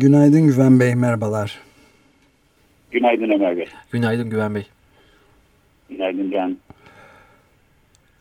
[0.00, 1.58] Günaydın Güven Bey, merhabalar.
[2.90, 3.68] Günaydın Ömer Bey.
[3.92, 4.66] Günaydın Güven Bey.
[5.90, 6.56] Günaydın Can.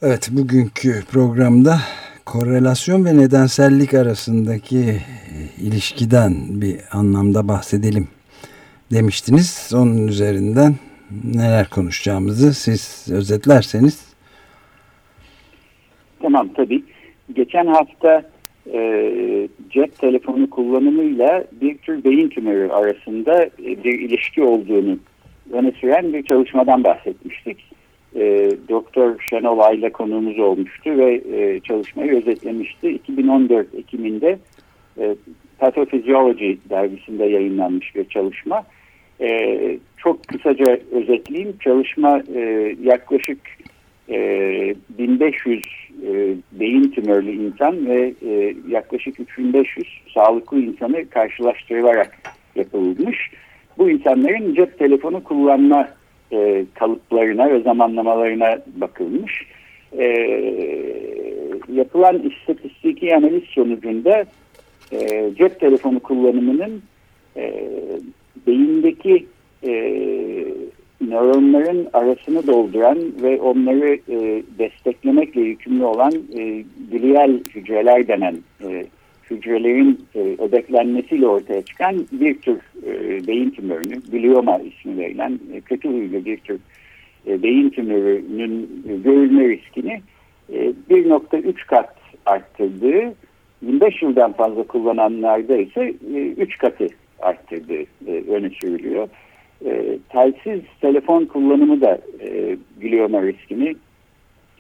[0.02, 1.78] Evet, bugünkü programda
[2.26, 5.02] korelasyon ve nedensellik arasındaki
[5.58, 8.08] ilişkiden bir anlamda bahsedelim
[8.92, 9.72] demiştiniz.
[9.76, 10.76] Onun üzerinden
[11.24, 14.06] neler konuşacağımızı siz özetlerseniz.
[16.22, 16.84] Tamam tabii.
[17.36, 18.24] Geçen hafta
[18.74, 24.98] e, cep telefonu kullanımıyla bir tür beyin tümörü arasında e, bir ilişki olduğunu
[25.54, 27.58] öne süren bir çalışmadan bahsetmiştik.
[28.16, 32.90] E, Doktor Şenol Ayla konuğumuz olmuştu ve e, çalışmayı özetlemişti.
[32.90, 34.40] 2014 Ekim'inde
[35.00, 35.16] e,
[35.60, 38.64] Pathophysiology dergisinde yayınlanmış bir çalışma.
[39.22, 39.60] E,
[39.98, 41.58] çok kısaca özetleyeyim.
[41.64, 43.40] Çalışma e, yaklaşık
[44.10, 45.64] e, 1500
[46.08, 52.18] e, beyin tümörlü insan ve e, yaklaşık 3500 sağlıklı insanı karşılaştırılarak
[52.56, 53.18] yapılmış.
[53.78, 55.90] Bu insanların cep telefonu kullanma
[56.32, 59.44] e, kalıplarına ve zamanlamalarına bakılmış.
[59.98, 60.06] E,
[61.74, 64.26] yapılan istatistiki analiz sonucunda
[64.92, 66.82] e, cep telefonu kullanımının
[67.38, 67.70] e,
[68.48, 69.26] beyindeki
[69.64, 69.72] e,
[71.02, 78.86] nöronların arasını dolduran ve onları e, desteklemekle yükümlü olan e, glial hücreler denen e,
[79.32, 85.90] hücrelerin e, ödeklenmesiyle ortaya çıkan bir tür e, beyin tümörünü, glioma ismi verilen e, kötü
[85.90, 86.60] huylu bir tür
[87.28, 90.02] e, beyin tümörünün e, görülme riskini
[90.54, 93.14] e, 1.3 kat arttırdığı,
[93.62, 96.88] 25 yıldan fazla kullananlarda ise e, 3 katı
[97.20, 99.08] arttırdığı e, öne sürülüyor.
[99.66, 103.76] E, telsiz telefon kullanımı da e, glioma riskini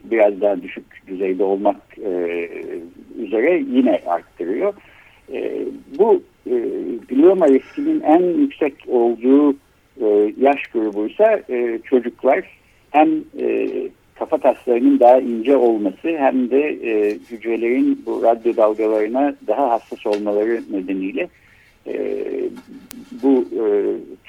[0.03, 2.49] biraz daha düşük düzeyde olmak e,
[3.17, 4.73] üzere yine arttırıyor.
[5.33, 5.65] E,
[5.99, 6.55] bu e,
[7.09, 9.53] glioma riskinin en yüksek olduğu
[10.01, 12.43] e, yaş grubu ise e, çocuklar
[12.91, 13.09] hem
[13.39, 13.67] e,
[14.15, 20.61] kafa taslarının daha ince olması hem de e, hücrelerin bu radyo dalgalarına daha hassas olmaları
[20.71, 21.27] nedeniyle
[21.87, 22.23] e,
[23.23, 23.63] bu e,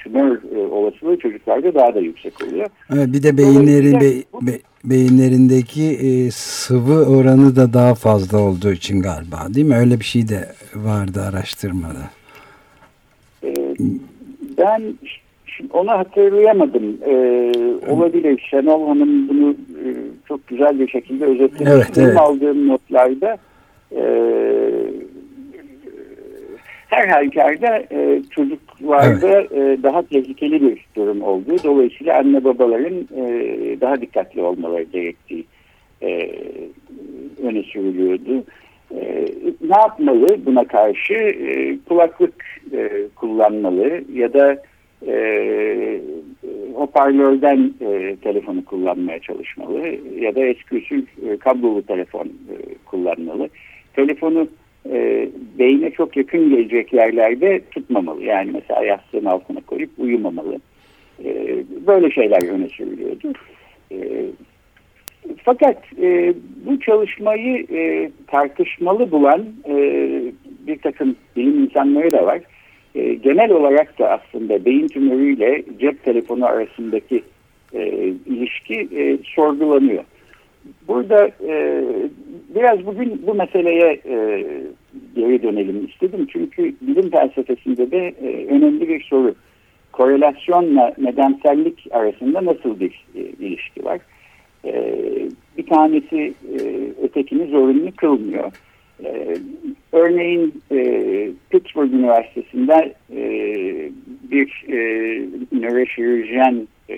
[0.03, 2.67] tümör e, olasılığı çocuklarda daha da yüksek oluyor.
[2.93, 9.01] Evet, bir de beyinleri, be, be, beyinlerindeki e, sıvı oranı da daha fazla olduğu için
[9.01, 9.75] galiba değil mi?
[9.75, 10.45] Öyle bir şey de
[10.75, 12.09] vardı araştırmada.
[13.43, 13.53] E,
[14.57, 14.81] ben
[15.45, 16.97] şimdi onu hatırlayamadım.
[17.05, 17.13] E,
[17.87, 18.47] olabilir.
[18.49, 19.87] Şenol Hanım bunu e,
[20.27, 21.73] çok güzel bir şekilde özetlemiş.
[21.73, 22.17] Evet, evet.
[22.17, 23.37] aldığım notlarda
[23.91, 24.01] e,
[26.89, 33.25] her halükarda e, çocuklarda e, daha tehlikeli bir durum olduğu dolayısıyla anne babaların e,
[33.81, 35.45] daha dikkatli olmaları gerektiği
[36.01, 36.31] e,
[37.43, 38.43] öne sürülüyordu.
[38.95, 39.25] E,
[39.61, 41.13] ne yapmalı buna karşı?
[41.13, 44.61] E, kulaklık e, kullanmalı ya da
[45.07, 46.01] e,
[46.73, 49.87] hoparlörden e, telefonu kullanmaya çalışmalı
[50.19, 53.49] ya da eski usul e, kablolu telefon e, kullanmalı.
[53.93, 54.47] Telefonu
[54.85, 55.29] e,
[55.59, 58.23] beyne çok yakın gelecek yerlerde tutmamalı.
[58.23, 60.59] Yani mesela yastığın altına koyup uyumamalı.
[61.25, 61.57] E,
[61.87, 63.33] böyle şeyler öne sürülüyordu.
[63.91, 64.25] E,
[65.43, 66.33] fakat e,
[66.65, 69.75] bu çalışmayı e, tartışmalı bulan e,
[70.67, 72.39] bir takım bilim insanları da var.
[72.95, 77.23] E, genel olarak da aslında beyin tümörüyle cep telefonu arasındaki
[77.73, 77.87] e,
[78.25, 80.03] ilişki e, sorgulanıyor.
[80.87, 81.83] Burada e,
[82.55, 84.45] biraz bugün bu meseleye e,
[85.15, 86.27] geri dönelim istedim.
[86.31, 89.35] Çünkü bilim felsefesinde de e, önemli bir soru.
[89.91, 93.99] Korelasyonla nedensellik arasında nasıl bir e, ilişki var?
[94.65, 94.95] E,
[95.57, 96.59] bir tanesi e,
[97.03, 98.51] ötekini zorunlu kılmıyor.
[99.03, 99.37] E,
[99.91, 100.77] örneğin e,
[101.49, 103.21] Pittsburgh Üniversitesi'nde e,
[104.31, 104.77] bir e,
[105.51, 106.97] nöroşirurjen e,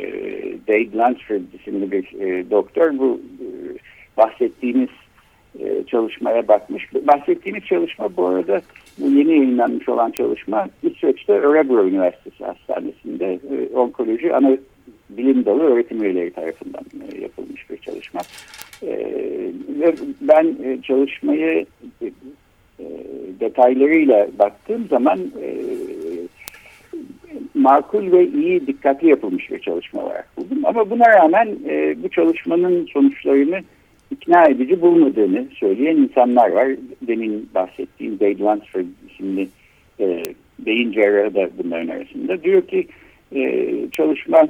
[0.67, 3.47] Dave Lansford isimli bir e, doktor bu e,
[4.17, 4.89] bahsettiğimiz
[5.59, 6.93] e, çalışmaya bakmış.
[6.93, 8.61] Bahsettiğimiz çalışma bu arada
[8.97, 14.57] bu yeni yayınlanmış olan çalışma İsveç'te Örebro Üniversitesi Hastanesi'nde e, onkoloji ana
[15.09, 18.21] bilim dalı öğretim üyeleri tarafından e, yapılmış bir çalışma.
[18.83, 18.89] E,
[19.79, 21.65] ve ben e, çalışmayı
[22.01, 22.11] e,
[23.39, 25.50] detaylarıyla baktığım zaman e,
[27.61, 30.65] makul ve iyi dikkatli yapılmış bir çalışma olarak buldum.
[30.65, 33.59] Ama buna rağmen e, bu çalışmanın sonuçlarını
[34.11, 36.67] ikna edici bulmadığını söyleyen insanlar var.
[37.07, 39.47] Demin bahsettiğim Dave Lunsford isimli
[39.99, 40.23] e,
[40.59, 42.43] beyin cerrahı da bunların arasında.
[42.43, 42.87] Diyor ki
[43.35, 44.47] e, çalışma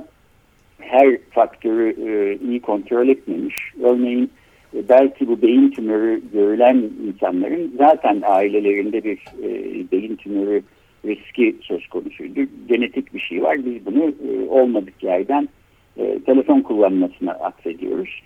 [0.79, 3.55] her faktörü e, iyi kontrol etmemiş.
[3.83, 4.31] Örneğin
[4.75, 9.49] e, belki bu beyin tümörü görülen insanların zaten ailelerinde bir e,
[9.91, 10.61] beyin tümörü
[11.05, 12.39] riski söz konusuydu.
[12.69, 13.57] Genetik bir şey var.
[13.65, 15.49] Biz bunu e, olmadık yerden
[15.97, 18.21] e, telefon kullanmasına atfediyoruz.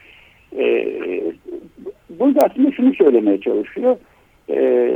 [0.58, 0.88] E,
[2.10, 3.98] burada aslında şunu söylemeye çalışıyor.
[4.50, 4.92] E,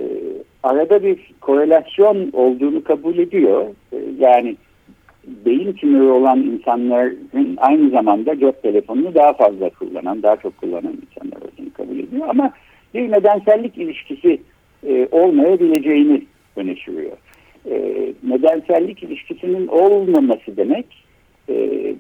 [0.63, 3.65] arada bir korelasyon olduğunu kabul ediyor.
[3.93, 4.55] E, yani
[5.45, 11.37] beyin tümörü olan insanların aynı zamanda cep telefonunu daha fazla kullanan, daha çok kullanan insanlar
[11.37, 12.27] olduğunu kabul ediyor.
[12.29, 12.51] Ama
[12.93, 14.41] bir nedensellik ilişkisi
[14.87, 16.21] e, olmayabileceğini
[16.55, 17.17] öne sürüyor.
[17.65, 20.85] E, nedensellik ilişkisinin olmaması demek,
[21.49, 21.55] e,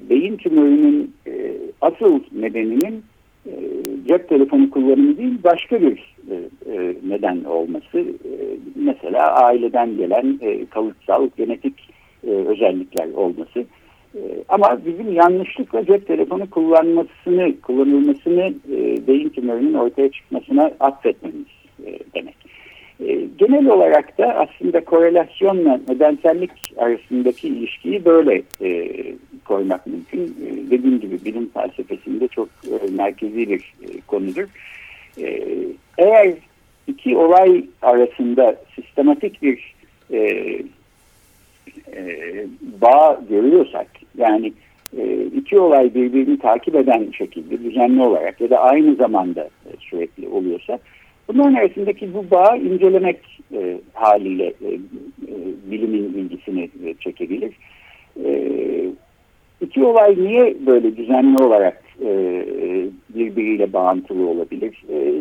[0.09, 3.03] beyin tümörünün e, asıl nedeninin
[3.45, 3.51] e,
[4.07, 6.35] cep telefonu kullanımı değil, başka bir e,
[6.73, 7.99] e, neden olması.
[7.99, 8.31] E,
[8.75, 11.89] mesela aileden gelen e, kalıtsal, genetik
[12.27, 13.65] e, özellikler olması.
[14.15, 14.19] E,
[14.49, 21.45] ama bizim yanlışlıkla cep telefonu kullanmasını, kullanılmasını e, beyin tümörünün ortaya çıkmasına atfetmemiz
[21.85, 22.35] e, demek.
[23.05, 28.89] E, genel olarak da aslında korelasyonla nedensellik arasındaki ilişkiyi böyle e,
[29.45, 30.21] koymak mümkün.
[30.21, 34.45] E, dediğim gibi bilim felsefesinde çok e, merkezi bir e, konudur.
[35.21, 35.43] E,
[35.97, 36.33] eğer
[36.87, 39.75] iki olay arasında sistematik bir
[40.11, 40.19] e,
[41.93, 42.45] e,
[42.81, 43.87] bağ görüyorsak
[44.17, 44.53] yani
[44.97, 50.27] e, iki olay birbirini takip eden şekilde düzenli olarak ya da aynı zamanda e, sürekli
[50.27, 50.79] oluyorsa
[51.29, 53.19] bunların arasındaki bu bağı incelemek
[53.53, 55.33] e, haliyle e, e,
[55.71, 57.53] bilimin ilgisini e, çekebilir.
[58.25, 58.31] E,
[59.61, 62.11] iki olay niye böyle düzenli olarak e,
[63.09, 64.83] birbiriyle bağıntılı olabilir?
[64.93, 65.13] E,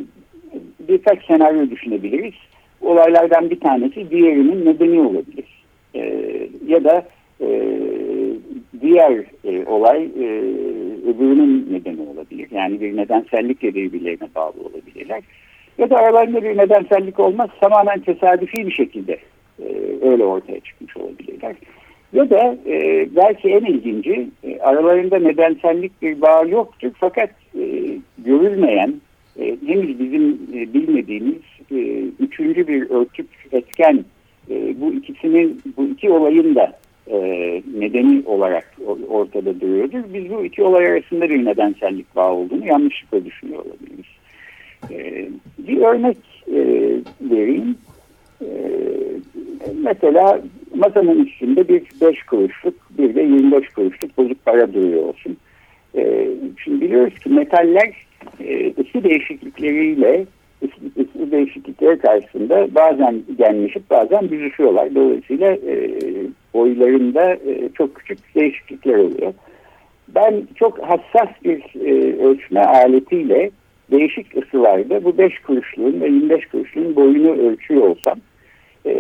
[0.89, 2.35] birkaç senaryo düşünebiliriz.
[2.81, 5.45] Olaylardan bir tanesi diğerinin nedeni olabilir
[5.95, 6.33] e,
[6.67, 7.07] ya da
[7.41, 7.49] e,
[8.81, 10.27] diğer e, olay e,
[11.09, 12.49] öbürünün nedeni olabilir.
[12.51, 15.23] Yani bir nedensellikle birbirlerine bağlı olabilirler.
[15.79, 17.51] Ya da aralarında bir nedensellik olmaz.
[17.61, 19.19] Tamamen tesadüfi bir şekilde
[19.63, 19.65] e,
[20.03, 21.57] öyle ortaya çıkmış olabilirler.
[22.13, 26.91] Ya da e, belki en ilginci e, aralarında nedensellik bir bağ yoktur.
[27.01, 27.89] Fakat e,
[28.19, 28.95] görülmeyen,
[29.41, 31.43] e, henüz bizim e, bilmediğimiz
[31.73, 31.77] e,
[32.21, 34.05] üçüncü bir örtük etken
[34.51, 36.73] e, bu ikisinin bu iki olayın da
[37.11, 37.19] e,
[37.79, 38.77] nedeni olarak
[39.09, 40.01] ortada duruyordur.
[40.15, 44.18] Biz bu iki olay arasında bir nedensellik bağı olduğunu yanlışlıkla düşünüyor olabiliriz.
[44.91, 45.29] E,
[45.59, 46.17] bir örnek
[46.49, 46.61] e,
[47.21, 47.77] vereyim.
[48.43, 48.49] E,
[49.83, 50.41] mesela
[50.75, 55.37] masanın üstünde bir 5 kuruşluk bir de 25 kuruşluk bozuk para duruyor olsun.
[55.97, 56.29] E,
[56.65, 58.07] şimdi biliyoruz ki metaller
[58.41, 60.27] e, ısı değişiklikleriyle
[60.97, 64.95] ısı değişiklikleri karşısında bazen genleşip bazen büzüşüyorlar.
[64.95, 65.91] Dolayısıyla e,
[66.55, 69.35] boylarında e, çok küçük değişiklikler oluyor.
[70.09, 73.51] Ben çok hassas bir e, ölçme aletiyle
[73.91, 78.19] değişik ısılarda bu 5 kuruşluğun ve 25 kuruşluğun boyunu ölçüyor olsam
[78.87, 78.93] e,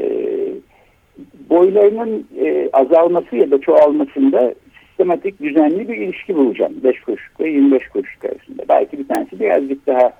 [1.51, 6.75] boylarının e, azalması ya da çoğalmasında sistematik düzenli bir ilişki bulacağım.
[6.85, 8.63] 5 kuruşluk ve 25 kuruşluk arasında.
[8.69, 10.13] Belki bir tanesi birazcık daha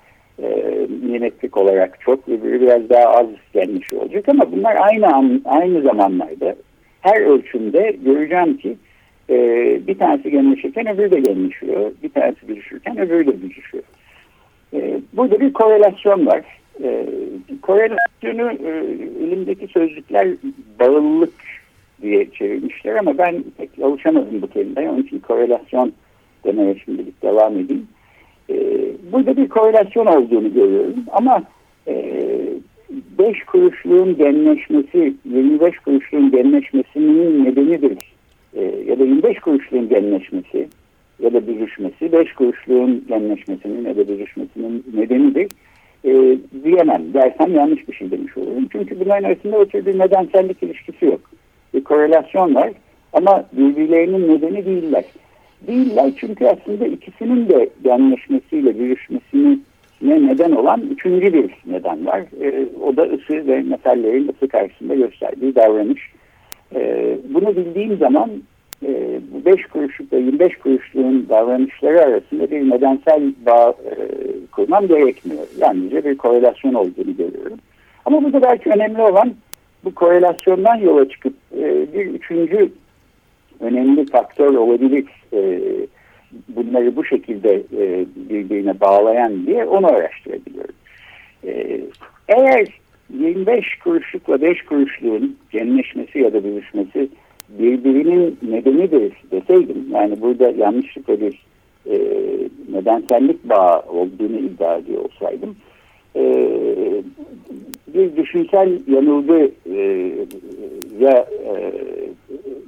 [0.43, 0.47] e,
[1.03, 6.55] milimetrik olarak çok öbürü biraz daha az gelmiş olacak ama bunlar aynı an, aynı zamanlarda
[7.01, 8.77] her ölçümde göreceğim ki
[9.29, 9.37] e,
[9.87, 11.91] bir tanesi genleşirken öbürü de genleşiyor.
[12.03, 13.83] Bir tanesi büzüşürken öbürü de büzüşüyor.
[14.73, 16.41] E, burada bir korelasyon var.
[16.83, 17.05] E,
[17.61, 18.69] korelasyonu e,
[19.23, 20.27] elimdeki sözlükler
[20.79, 21.33] bağlılık
[22.01, 24.89] diye çevirmişler ama ben pek alışamadım bu kelimeye.
[24.89, 25.93] Onun için korelasyon
[26.45, 27.87] demeye şimdilik devam edeyim.
[29.11, 31.43] Burada bir korelasyon olduğunu görüyorum ama
[31.87, 32.25] e,
[33.19, 37.97] 5 kuruşluğun genleşmesi, 25 kuruşluğun genleşmesinin nedenidir.
[38.53, 40.67] E, ya da 25 kuruşluğun genleşmesi
[41.19, 45.51] ya da büzüşmesi, 5 kuruşluğun genleşmesinin ya da büzüşmesinin nedenidir
[46.05, 47.13] e, diyemem.
[47.13, 48.67] Dersem yanlış bir şey demiş olurum.
[48.71, 51.21] Çünkü bunların arasında ötürü bir nedensellik ilişkisi yok.
[51.73, 52.69] Bir korelasyon var
[53.13, 55.05] ama birbirlerinin nedeni değiller
[55.67, 59.57] değiller çünkü aslında ikisinin de genleşmesiyle büyüşmesine
[60.01, 62.23] neden olan üçüncü bir neden var.
[62.41, 66.01] E, o da ısı ve metallerin ısı karşısında gösterdiği davranış.
[66.75, 68.29] E, bunu bildiğim zaman
[68.85, 73.95] e, 5 kuruşluk ve 25 kuruşluğun davranışları arasında bir nedensel bağ e,
[74.51, 75.47] kurmam gerekmiyor.
[75.57, 77.57] Yalnızca bir korelasyon olduğunu görüyorum.
[78.05, 79.33] Ama burada belki önemli olan
[79.83, 82.71] bu korelasyondan yola çıkıp e, bir üçüncü
[83.59, 85.61] önemli faktör olabilir e,
[86.47, 87.63] bunları bu şekilde
[88.29, 90.75] birbirine bağlayan diye onu araştırabiliyorum.
[92.27, 92.67] Eğer
[93.13, 97.09] 25 kuruşlukla 5 kuruşluğun genleşmesi ya da büyüşmesi
[97.49, 101.45] birbirinin nedenidir deseydim yani burada yanlışlıkla bir
[101.89, 101.97] e,
[102.71, 105.55] nedensellik bağı olduğunu iddia ediyor olsaydım
[106.15, 106.23] e,
[107.93, 110.11] bir düşünsel yanılgı e,
[110.99, 111.73] ya e,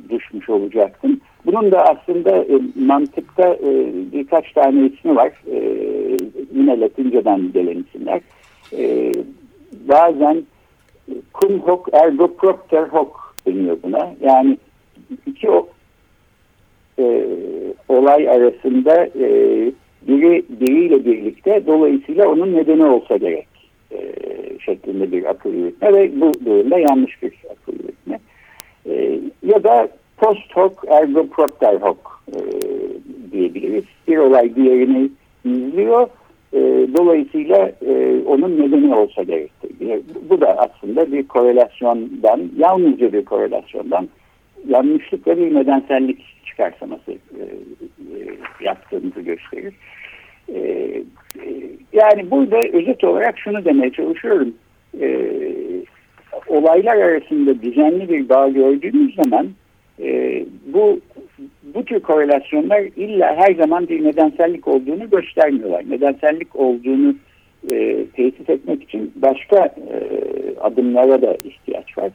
[0.09, 1.19] düşmüş olacaktım.
[1.45, 5.31] Bunun da aslında e, mantıkta e, birkaç tane ismi var.
[5.51, 5.57] E,
[6.53, 8.21] yine Latinceden gelen isimler.
[8.77, 9.11] E,
[9.89, 10.43] bazen
[11.33, 13.09] cum hoc ergo propter hoc
[13.45, 14.13] deniyor buna.
[14.21, 14.57] Yani
[15.25, 15.47] iki
[16.99, 17.25] e,
[17.89, 19.27] olay arasında e,
[20.07, 23.47] biri biriyle birlikte dolayısıyla onun nedeni olsa gerek
[23.91, 23.99] e,
[24.59, 28.19] şeklinde bir akıl yürütme ve bu durumda yanlış bir akıl yürütme.
[28.85, 29.87] E, ya da
[30.17, 32.39] post hoc ergo propter hoc e,
[33.31, 33.83] diyebiliriz.
[34.07, 35.09] Bir olay diğerini
[35.45, 36.07] izliyor.
[36.53, 36.59] E,
[36.97, 40.01] dolayısıyla e, onun nedeni olsa gerektiği.
[40.29, 44.09] Bu da aslında bir korelasyondan, yalnızca bir korelasyondan
[44.67, 47.43] yanlışlıkla bir nedensellik çıkarsaması e,
[48.15, 48.19] e,
[48.61, 49.73] yaptığımızı gösterir.
[50.53, 51.03] E, e,
[51.93, 54.53] yani burada özet olarak şunu demeye çalışıyorum.
[55.01, 55.31] E,
[56.47, 59.47] olaylar arasında düzenli bir bağ gördüğümüz zaman
[59.99, 60.99] e, bu
[61.75, 65.83] bu tür korelasyonlar illa her zaman bir nedensellik olduğunu göstermiyorlar.
[65.89, 67.15] Nedensellik olduğunu
[67.71, 69.97] e, tesis etmek için başka e,
[70.61, 72.11] adımlara da ihtiyaç var.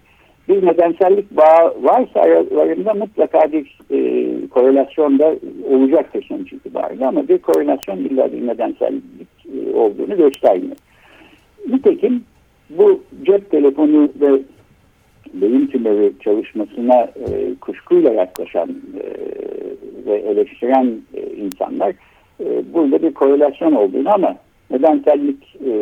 [0.49, 5.37] Bir nedensellik bağı varsa aralarında mutlaka bir e, korelasyon da
[5.71, 10.77] olacaktır sonuç itibariyle ama bir korelasyon illa bir nedensellik e, olduğunu göstermiyor.
[11.69, 12.25] Nitekim
[12.71, 14.43] bu cep telefonu ve
[15.35, 19.05] beyin tümörü çalışmasına e, kuşkuyla yaklaşan e,
[20.07, 21.95] ve eleştiren e, insanlar
[22.41, 24.37] e, burada bir korelasyon olduğunu ama
[24.71, 25.73] nedensellik e,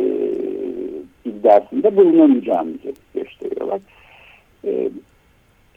[1.25, 3.81] iddiasında bulunamayacağımızı gösteriyorlar.
[4.67, 4.91] E,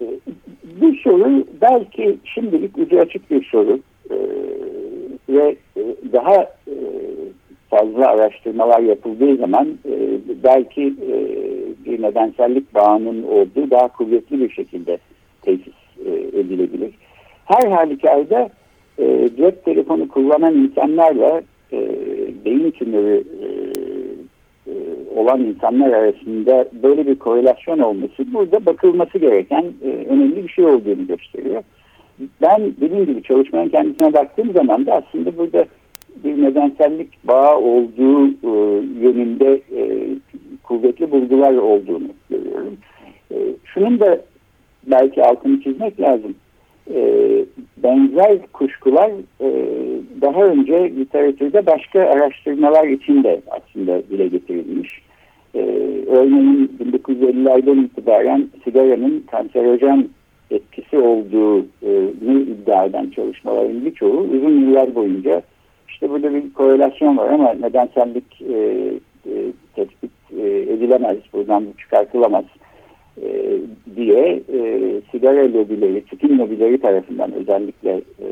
[0.01, 0.05] e,
[0.81, 3.79] bu soru belki şimdilik ucu açık bir soru
[4.09, 4.17] e,
[5.29, 5.55] ve
[6.13, 6.35] daha
[6.67, 6.75] e,
[7.69, 11.17] fazla araştırmalar yapıldığı zaman e, belki e,
[11.85, 14.97] bir nedensellik bağının olduğu daha kuvvetli bir şekilde
[15.41, 15.73] tesis
[16.05, 16.91] e, edilebilir.
[17.45, 18.49] Her halükarda
[18.99, 21.41] e, cep telefonu kullanan insanlarla
[21.73, 21.79] e,
[22.45, 23.23] beyin tümörü
[25.17, 31.07] olan insanlar arasında böyle bir korelasyon olması burada bakılması gereken e, önemli bir şey olduğunu
[31.07, 31.63] gösteriyor.
[32.41, 35.65] Ben dediğim gibi çalışmanın kendisine baktığım zaman da aslında burada
[36.23, 38.51] bir nedensellik bağı olduğu e,
[38.99, 40.07] yönünde e,
[40.63, 42.77] kuvvetli bulgular olduğunu görüyorum.
[43.31, 44.21] E, şunun da
[44.87, 46.35] belki altını çizmek lazım.
[46.93, 47.01] E,
[47.77, 49.49] benzer kuşkular e,
[50.21, 55.06] daha önce literatürde başka araştırmalar için de aslında dile getirilmiş.
[56.07, 60.09] Örneğin 1950'lerden itibaren sigaranın kanserojen
[60.51, 65.41] etkisi olduğunu iddia eden çalışmaların birçoğu uzun yıllar boyunca
[65.89, 68.55] işte burada bir korelasyon var ama nedensellik e,
[69.25, 69.33] e,
[69.75, 72.45] tespit e, edilemez, buradan çıkartılamaz
[73.21, 73.57] e,
[73.95, 78.27] diye e, sigara lobileri, tütün lobileri tarafından özellikle e,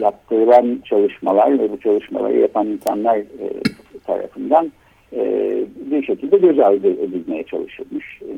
[0.00, 3.48] yaptırılan çalışmalar ve bu çalışmaları yapan insanlar e,
[4.06, 4.72] tarafından
[5.90, 8.20] bir şekilde göz ardı edilmeye çalışılmış.
[8.22, 8.32] E,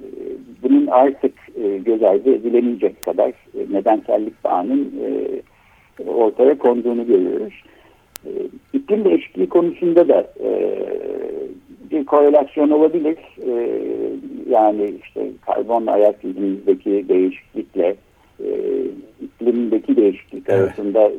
[0.62, 1.33] bunun artık
[1.64, 5.11] e, göz ardı edilemeyecek kadar e, nedensellik bağının e,
[6.11, 7.55] ortaya konduğunu görüyoruz.
[8.26, 8.31] E,
[8.73, 10.79] iklim değişikliği konusunda da e,
[11.91, 13.17] bir korelasyon olabilir.
[13.47, 13.81] E,
[14.50, 17.97] yani işte karbon ayak izimizdeki değişiklikle
[18.41, 18.49] e,
[19.23, 20.61] iklimdeki değişiklik evet.
[20.61, 21.12] arasında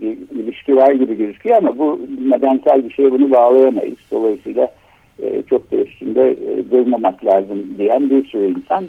[0.00, 3.98] bir ilişki var gibi gözüküyor ama bu nedensel bir şeye bunu bağlayamayız.
[4.10, 4.72] Dolayısıyla
[5.22, 8.84] e, çok da üstünde e, durmamak lazım diyen bir sürü insan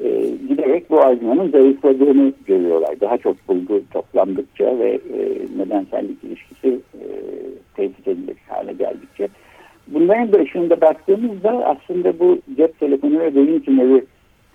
[0.00, 0.08] e,
[0.48, 3.00] giderek bu argümanın zayıfladığını görüyorlar.
[3.00, 5.00] Daha çok bulgu toplandıkça ve
[5.56, 6.80] nedensellik ilişkisi
[7.76, 9.28] tehdit edilir hale geldikçe.
[9.86, 14.06] Bunların da ışığında baktığımızda aslında bu cep telefonu ve beyin tümörü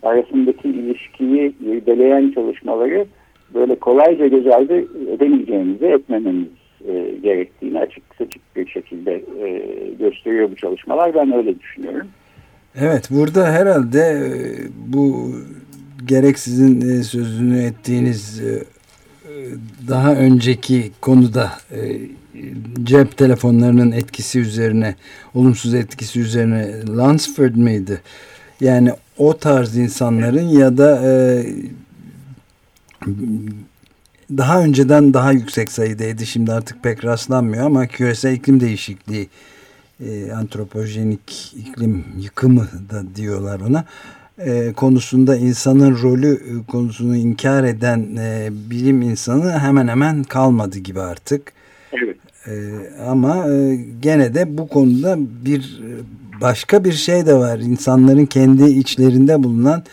[0.03, 3.05] arasındaki ilişkiyi irdeleyen çalışmaları
[3.53, 9.49] böyle kolayca göz ardı edemeyeceğimizi etmememiz e, gerektiğini açık seçik bir şekilde e,
[9.99, 11.15] gösteriyor bu çalışmalar.
[11.15, 12.07] Ben öyle düşünüyorum.
[12.75, 14.31] Evet burada herhalde e,
[14.87, 15.31] bu
[16.05, 18.63] gerek sizin e, sözünü ettiğiniz e,
[19.87, 21.51] daha önceki konuda
[22.83, 24.95] cep telefonlarının etkisi üzerine,
[25.33, 28.01] olumsuz etkisi üzerine Lansford mıydı?
[28.61, 31.01] Yani o tarz insanların ya da
[34.31, 36.25] daha önceden daha yüksek sayıdaydı.
[36.25, 39.29] Şimdi artık pek rastlanmıyor ama küresel iklim değişikliği
[40.05, 43.85] e, antropojenik iklim yıkımı da diyorlar ona
[44.39, 51.01] e, konusunda insanın rolü e, konusunu inkar eden e, bilim insanı hemen hemen kalmadı gibi
[51.01, 51.53] artık.
[51.93, 52.17] Evet.
[52.47, 52.53] E,
[53.07, 55.91] ama e, gene de bu konuda bir e,
[56.41, 57.59] başka bir şey de var.
[57.59, 59.83] İnsanların kendi içlerinde bulunan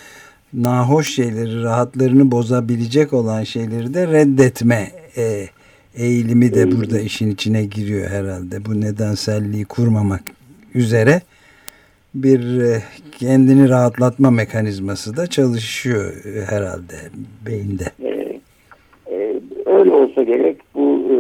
[0.55, 5.47] nahoş şeyleri, rahatlarını bozabilecek olan şeyleri de reddetme e,
[5.97, 8.65] eğilimi de burada işin içine giriyor herhalde.
[8.65, 10.23] Bu nedenselliği kurmamak
[10.75, 11.21] üzere
[12.15, 12.83] bir e,
[13.19, 16.95] kendini rahatlatma mekanizması da çalışıyor e, herhalde
[17.47, 17.85] beyinde.
[18.03, 18.41] Ee,
[19.15, 21.17] e, öyle olsa gerek bu e,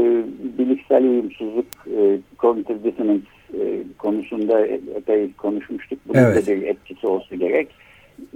[0.58, 5.98] bilişsel uyumsuzluk e, cognitive dissonance e, konusunda epey konuşmuştuk.
[6.08, 6.46] Bunun evet.
[6.46, 7.68] da bir etkisi olsa gerek.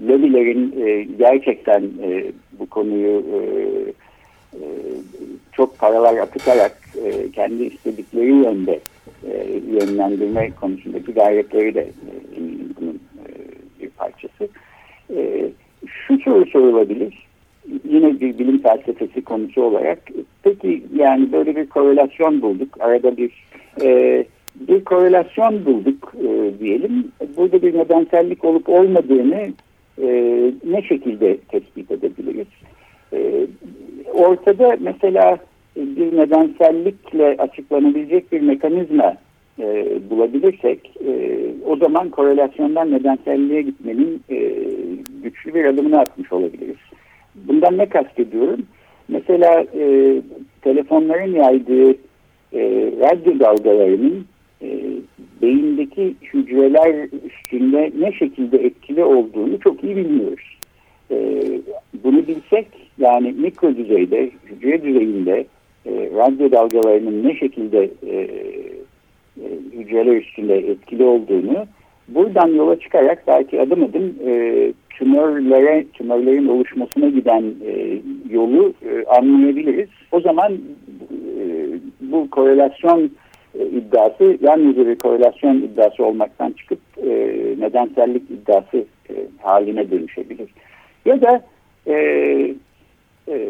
[0.08, 2.24] Lobilerin e, gerçekten e,
[2.58, 3.38] bu konuyu e,
[4.54, 4.64] e,
[5.52, 8.80] çok paralar akıtarak e, kendi istedikleri yönde
[9.30, 12.40] e, yönlendirme konusundaki gayretleri de e,
[12.80, 13.28] bunun e,
[13.82, 14.48] bir parçası.
[15.16, 15.50] E,
[15.86, 17.26] şu soru sorulabilir.
[17.88, 19.98] Yine bir bilim felsefesi konusu olarak.
[20.42, 22.76] Peki yani böyle bir korelasyon bulduk.
[22.80, 23.44] Arada bir
[23.82, 24.24] e,
[24.54, 27.12] bir korelasyon bulduk e, diyelim.
[27.36, 29.52] Burada bir nedensellik olup olmadığını
[30.02, 30.06] e,
[30.64, 32.46] ne şekilde tespit edebiliriz?
[33.12, 33.46] E,
[34.12, 35.38] ortada mesela
[35.76, 39.16] bir nedensellikle açıklanabilecek bir mekanizma
[39.58, 44.52] e, bulabilirsek e, o zaman korelasyondan nedenselliğe gitmenin e,
[45.22, 46.76] güçlü bir adımını atmış olabiliriz.
[47.34, 48.66] Bundan ne kastediyorum?
[49.08, 50.16] Mesela e,
[50.62, 51.90] telefonların yaydığı
[52.52, 54.26] e, radyo dalgalarının
[55.44, 60.58] beyindeki hücreler üstünde ne şekilde etkili olduğunu çok iyi bilmiyoruz.
[61.10, 61.16] E,
[62.04, 62.66] bunu bilsek
[62.98, 65.46] yani mikro düzeyde, hücre düzeyinde
[65.86, 71.66] e, radyo dalgalarının ne şekilde e, e, hücreler üstünde etkili olduğunu
[72.08, 77.98] buradan yola çıkarak belki adım adım e, tümörlere, tümörlerin oluşmasına giden e,
[78.30, 79.88] yolu e, anlayabiliriz.
[80.12, 80.58] O zaman e,
[82.00, 83.10] bu korelasyon
[83.58, 87.10] e, iddiası yalnızca bir korelasyon iddiası olmaktan çıkıp e,
[87.58, 90.50] nedensellik iddiası e, haline dönüşebilir.
[91.04, 91.42] Ya da
[91.86, 91.94] e,
[93.28, 93.48] e,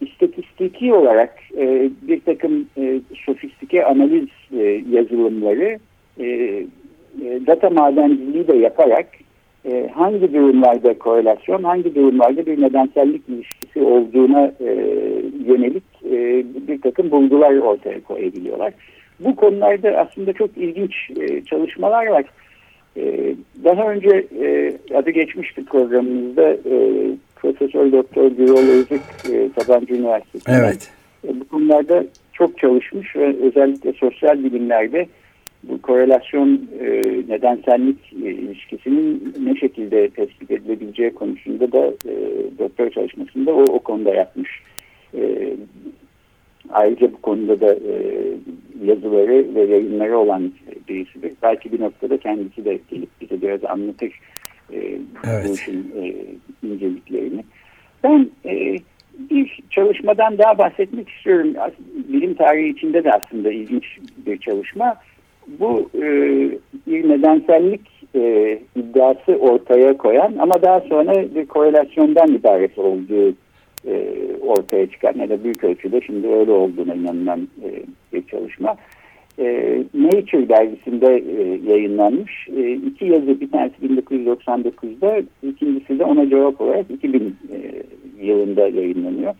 [0.00, 5.78] istatistiki olarak e, bir takım e, sofistike analiz e, yazılımları
[6.18, 6.26] e,
[7.24, 9.06] e, data madenciliği de yaparak
[9.64, 14.70] e, hangi durumlarda korelasyon, hangi durumlarda bir nedensellik ilişkisi olduğuna e,
[15.46, 18.72] yönelik e, bir takım bulgular ortaya koyabiliyorlar.
[19.20, 22.24] Bu konularda aslında çok ilginç e, çalışmalar var.
[22.96, 26.76] E, daha önce e, adı geçmişti programımızda e,
[27.36, 30.50] Profesör Doktor Gürol Özük e, Sabancı Üniversitesi.
[30.50, 30.90] Evet.
[31.28, 35.06] E, bu konularda çok çalışmış ve özellikle sosyal bilimlerde
[35.68, 36.86] bu korelasyon e,
[37.28, 42.14] nedensellik e, ilişkisinin ne şekilde tespit edilebileceği konusunda da e,
[42.58, 44.50] doktor çalışmasında o, o konuda yapmış.
[45.14, 45.52] E,
[46.70, 48.22] ayrıca bu konuda da e,
[48.84, 50.52] yazıları ve yayınları olan
[50.88, 51.32] birisidir.
[51.42, 54.20] Belki bir noktada kendisi de gelip bize biraz anlatır
[54.72, 54.78] e,
[55.24, 55.48] evet.
[55.48, 56.14] bu işin e,
[56.66, 57.44] inceliklerini.
[58.04, 58.76] Ben e,
[59.30, 61.54] bir çalışmadan daha bahsetmek istiyorum.
[62.08, 63.84] Bilim tarihi içinde de aslında ilginç
[64.26, 64.96] bir çalışma.
[65.46, 66.02] Bu e,
[66.86, 67.80] bir nedensellik
[68.14, 73.34] e, iddiası ortaya koyan ama daha sonra bir korelasyondan ibaret olduğu
[73.86, 77.68] e, ortaya çıkan ya da büyük ölçüde şimdi öyle olduğuna inanılan e,
[78.12, 78.76] bir çalışma
[79.38, 82.48] e, Nature dergisinde e, yayınlanmış.
[82.56, 87.82] E, iki yazı bir tanesi 1999'da ikincisi de ona cevap olarak 2000 e,
[88.26, 89.34] yılında yayınlanıyor.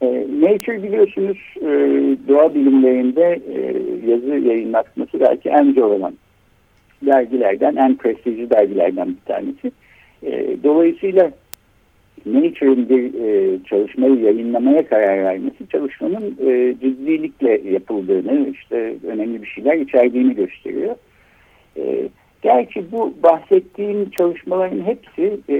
[0.00, 0.06] E,
[0.40, 1.68] Nature biliyorsunuz e,
[2.28, 3.56] doğa bilimlerinde e,
[4.10, 6.14] yazı yayınlatması belki en zor olan
[7.06, 9.72] dergilerden, en prestijli dergilerden bir tanesi.
[10.22, 11.30] E, dolayısıyla
[12.26, 19.76] Nature'ın bir e, çalışmayı yayınlamaya karar vermesi çalışmanın e, ciddilikle yapıldığını, işte önemli bir şeyler
[19.76, 20.96] içerdiğini gösteriyor.
[21.76, 22.08] E,
[22.42, 25.56] gerçi bu bahsettiğim çalışmaların hepsi e,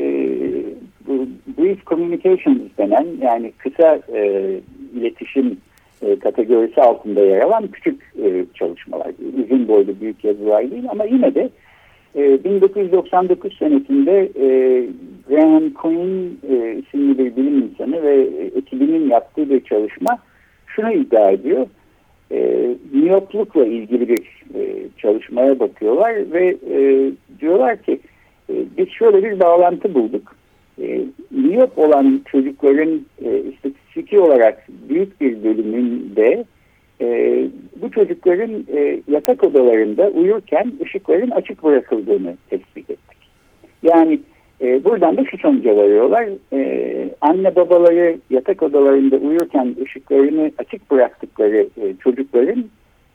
[1.06, 1.26] bu
[1.58, 4.50] brief communications denen yani kısa e,
[4.94, 5.56] iletişim
[6.02, 9.12] e, kategorisi altında yer alan küçük e, çalışmalar.
[9.44, 11.50] Uzun boylu büyük yazılar değil ama yine de
[12.14, 14.86] 1999 ee, senesinde e,
[15.28, 20.18] Graham Quinn e, isimli bir bilim insanı ve ekibinin yaptığı bir çalışma
[20.66, 21.66] şunu iddia ediyor.
[22.32, 28.00] E, miyoplukla ilgili bir e, çalışmaya bakıyorlar ve e, diyorlar ki
[28.50, 30.34] e, biz şöyle bir bağlantı bulduk.
[30.82, 36.44] E, miyop olan çocukların e, istatistiki olarak büyük bir bölümünde
[37.00, 37.46] e,
[37.82, 43.18] bu çocukların e, yatak odalarında uyurken ışıkların açık bırakıldığını tespit ettik.
[43.82, 44.20] Yani
[44.60, 46.28] e, buradan da şu sonuca varıyorlar.
[46.52, 52.64] E, anne babaları yatak odalarında uyurken ışıklarını açık bıraktıkları e, çocukların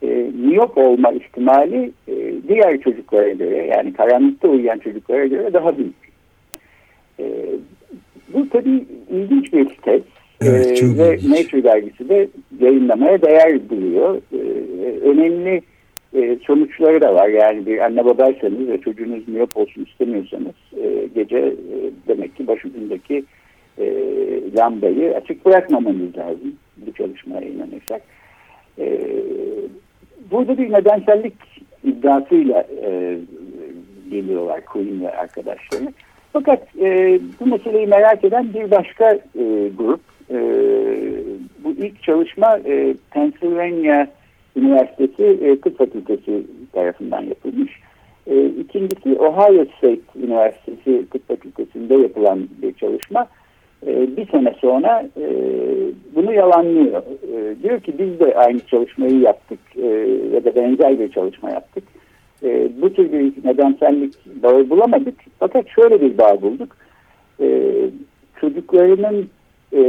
[0.04, 5.95] e, miyop olma ihtimali e, diğer çocuklara göre yani karanlıkta uyuyan çocuklara göre daha büyük.
[7.19, 7.26] E,
[8.34, 10.14] bu tabii ilginç bir test.
[10.41, 12.28] Evet, ee, ve Nature dergisi de
[12.60, 14.21] yayınlamaya değer buluyor.
[14.34, 14.38] Ee,
[15.00, 15.62] önemli
[16.13, 17.28] e, sonuçları da var.
[17.28, 21.54] Yani bir anne babaysanız ve çocuğunuz miyop olsun istemiyorsanız e, gece e,
[22.08, 23.24] demek ki başucundaki
[24.58, 28.02] lambayı açık bırakmamanız lazım bu çalışmaya inanırsak.
[28.80, 29.00] E,
[30.32, 31.34] burada bir nedensellik
[31.84, 32.67] iddiasıyla
[34.12, 35.93] geliyorlar Queen ve arkadaşları.
[36.34, 40.38] Fakat e, bu meseleyi merak eden bir başka e, grup e,
[41.64, 44.08] bu ilk çalışma e, Pennsylvania
[44.56, 47.72] Üniversitesi e, Tıp Fakültesi tarafından yapılmış.
[48.28, 53.28] E, ikincisi Ohio State Üniversitesi Tıp Fakültesi'nde yapılan bir çalışma.
[53.88, 55.28] E, bir sene sonra e,
[56.16, 57.04] bunu yalanlıyor.
[57.34, 59.88] E, diyor ki biz de aynı çalışmayı yaptık e,
[60.34, 61.84] ya da benzer bir çalışma yaptık.
[62.44, 65.16] E, bu tür bir nedensellik bağı bulamadık.
[65.40, 66.78] Fakat şöyle bir bağ bulduk.
[67.42, 67.72] E,
[68.42, 69.30] çocuklarının
[69.76, 69.82] e,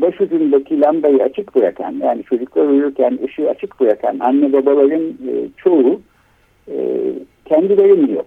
[0.00, 6.00] başucundaki lambayı açık bırakan yani çocuklar uyurken ışığı açık bırakan anne babaların e, çoğu
[6.68, 6.76] e,
[7.44, 8.26] kendileri yok.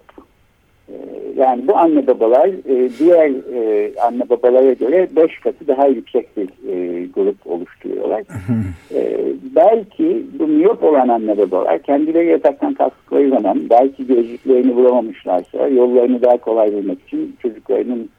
[0.88, 0.94] E,
[1.36, 6.48] yani bu anne babalar e, diğer e, anne babalara göre beş katı daha yüksek bir
[6.72, 8.22] e, grup oluşturuyorlar.
[8.94, 9.18] e,
[9.56, 16.36] belki bu miyop olan anne babalar kendileri yataktan kalktıkları zaman belki gözlüklerini bulamamışlarsa yollarını daha
[16.36, 18.10] kolay bulmak için çocuklarının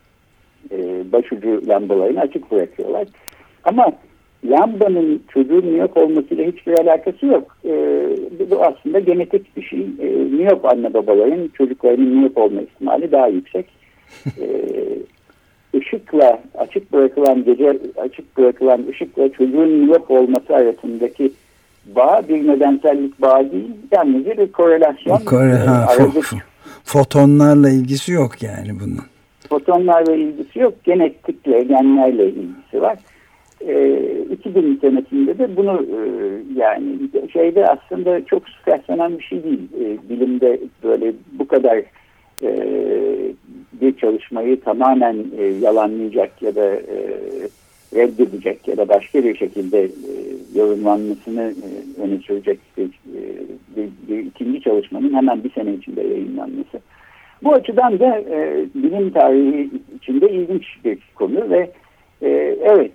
[0.72, 3.08] e, başucu lambalarını açık bırakıyorlar.
[3.64, 3.92] Ama
[4.50, 7.58] lambanın çocuğun miyop olmasıyla hiçbir alakası yok.
[7.66, 7.72] E,
[8.52, 9.80] bu aslında genetik bir şey.
[9.80, 13.66] E, miyop anne babaların çocuklarının miyop olma ihtimali daha yüksek.
[14.26, 14.48] E,
[15.78, 21.32] ışıkla açık bırakılan gece açık bırakılan ışıkla çocuğun miyop olması arasındaki
[21.96, 23.72] bağ bir nedensellik bağ değil.
[23.92, 25.18] Yalnızca bir korelasyon.
[25.18, 26.04] Kore, ha, e,
[26.84, 29.00] fotonlarla ilgisi yok yani bunun
[29.50, 30.74] fotonlarla ilgisi yok.
[30.84, 32.98] Genetikle, genlerle ilgisi var.
[33.68, 34.00] E,
[34.32, 36.00] 2000 senesinde de bunu e,
[36.60, 37.00] yani
[37.34, 39.70] şeyde aslında çok sıkaslanan bir şey değil.
[39.82, 41.82] E, bilimde böyle bu kadar
[42.44, 42.52] e,
[43.82, 47.20] bir çalışmayı tamamen e, yalanlayacak ya da e,
[47.96, 49.90] reddedecek ya da başka bir şekilde e,
[50.56, 53.22] yorumlanmasını e, öne sürecek bir, e,
[53.78, 56.80] bir, bir ikinci çalışmanın hemen bir sene içinde yayınlanması.
[57.44, 61.70] Bu açıdan da e, bilim tarihi içinde ilginç bir konu ve
[62.22, 62.30] e,
[62.62, 62.92] evet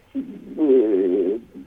[0.58, 0.66] e,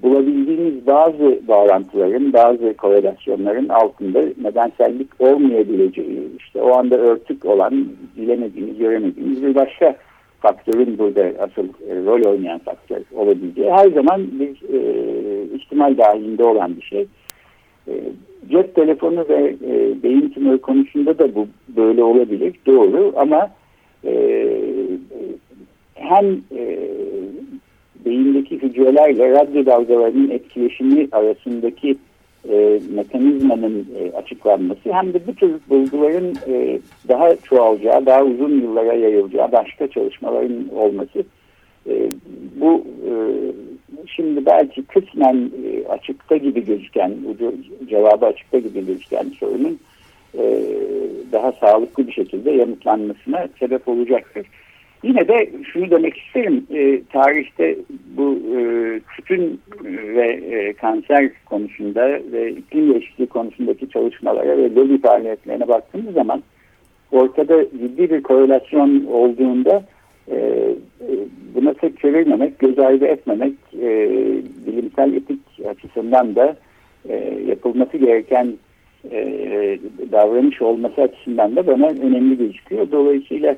[0.04, 9.44] bulabildiğimiz bazı bağlantıların, bazı korelasyonların altında nedensellik olmayabileceği, işte o anda örtük olan, bilemediğimiz, göremediğimiz
[9.44, 9.96] bir başka
[10.40, 14.80] faktörün burada asıl e, rol oynayan faktör olabileceği her zaman bir e,
[15.56, 17.08] ihtimal dahilinde olan bir şey.
[17.88, 17.94] E,
[18.50, 22.54] cep telefonu ve e, beyin tümörü konusunda da bu böyle olabilir.
[22.66, 23.52] Doğru ama
[24.06, 24.48] e,
[25.96, 26.80] hem e,
[28.06, 31.96] beyindeki hücrelerle radyo dalgalarının etkileşimi arasındaki
[32.50, 38.94] e, mekanizmanın e, açıklanması hem de bu tür bulguların e, daha çoğalacağı, daha uzun yıllara
[38.94, 41.24] yayılacağı başka çalışmaların olması
[41.88, 42.12] e,
[42.56, 43.12] bu e,
[44.16, 47.54] şimdi belki kısmen e, açıkta gibi gözüken, ucu,
[47.90, 49.80] cevabı açıkta gibi gözüken sorunun
[50.38, 50.64] e,
[51.32, 54.48] daha sağlıklı bir şekilde yanıtlanmasına sebep olacaktır.
[55.04, 57.78] Yine de şunu demek isterim, e, tarihte
[58.18, 58.62] bu e,
[59.16, 66.44] tütün ve kanser konusunda ve iklim değişikliği konusundaki çalışmalara ve lobi faaliyetlerine baktığımız zaman
[67.12, 69.84] ortada ciddi bir korelasyon olduğunda
[70.32, 71.10] e, e,
[71.56, 74.10] buna tek çevirmemek, göz ardı etmemek e,
[74.68, 76.56] bilimsel etik açısından da
[77.10, 77.16] e,
[77.48, 78.54] yapılması gereken
[79.12, 79.80] e,
[80.12, 82.92] davranış olması açısından da bana önemli gözüküyor.
[82.92, 83.56] Dolayısıyla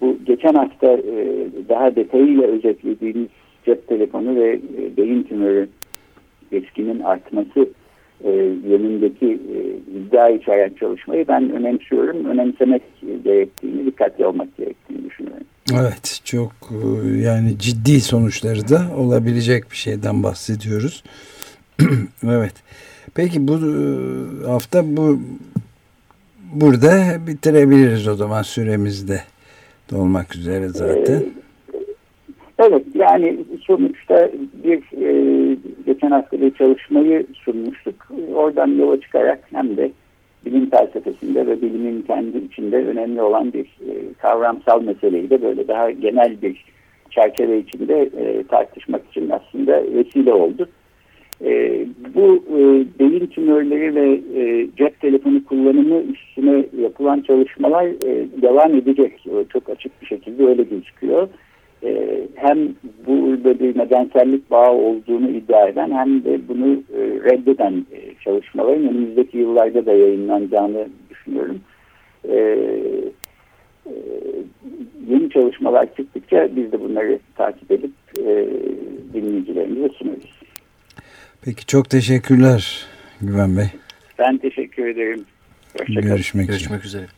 [0.00, 3.28] bu geçen hafta e, daha detayıyla özetlediğimiz
[3.66, 5.68] cep telefonu ve e, beyin tümörü
[6.52, 7.68] riskinin artması
[8.24, 8.30] e,
[8.68, 9.56] yönündeki e,
[9.98, 12.24] iddia içeren çalışmayı ben önemsiyorum.
[12.24, 12.82] Önemsemek
[13.24, 15.46] gerektiğini, dikkatli olmak gerektiğini düşünüyorum.
[15.74, 21.04] Evet çok e, yani ciddi sonuçları da olabilecek bir şeyden bahsediyoruz.
[22.24, 22.54] evet.
[23.14, 25.20] Peki bu e, hafta bu
[26.52, 26.90] burada
[27.26, 29.20] bitirebiliriz o zaman süremizde
[29.90, 31.14] dolmak üzere zaten.
[31.14, 31.78] Ee,
[32.58, 34.30] evet yani sonuçta
[34.64, 38.06] bir e, geçen hafta bir çalışmayı sunmuştuk.
[38.34, 39.90] Oradan yola çıkarak hem de
[40.48, 45.90] bilim felsefesinde ve bilimin kendi içinde önemli olan bir e, kavramsal meseleyi de böyle daha
[45.90, 46.64] genel bir
[47.10, 50.68] çerçeve içinde e, tartışmak için aslında vesile oldu.
[51.44, 51.84] E,
[52.14, 52.60] bu e,
[52.98, 59.24] beyin tümörleri ve e, cep telefonu kullanımı üstüne yapılan çalışmalar e, devam edecek.
[59.52, 61.22] Çok açık bir şekilde öyle gözüküyor.
[61.22, 61.28] E,
[62.34, 62.74] hem
[63.06, 69.38] burada bir nedensellik bağı olduğunu iddia eden hem de bunu e, reddeden e, çalışmaların önümüzdeki
[69.38, 71.60] yıllarda da yayınlanacağını düşünüyorum.
[72.28, 72.34] E,
[73.86, 73.92] e,
[75.08, 78.46] yeni çalışmalar çıktıkça biz de bunları takip edip e,
[79.14, 80.38] dinleyicilerimize sunarız.
[81.42, 82.86] Peki çok teşekkürler
[83.20, 83.66] Güven Bey.
[84.18, 85.24] Ben teşekkür ederim.
[85.78, 86.08] Hoşçakalın.
[86.08, 87.02] Görüşmek, Görüşmek üzere.
[87.02, 87.17] üzere.